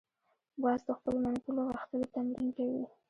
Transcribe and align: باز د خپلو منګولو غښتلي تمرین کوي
باز 0.61 0.79
د 0.87 0.89
خپلو 0.97 1.17
منګولو 1.23 1.61
غښتلي 1.73 2.05
تمرین 2.15 2.47
کوي 2.57 2.83